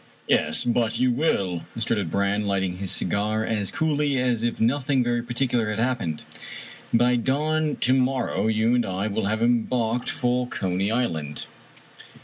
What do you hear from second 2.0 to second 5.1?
Brann, lighting his cigar as coolly as if nothing